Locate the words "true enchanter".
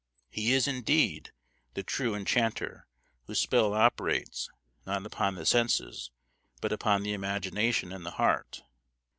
1.83-2.87